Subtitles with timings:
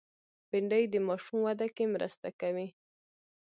[0.49, 2.67] بېنډۍ د ماشوم وده کې مرسته کوي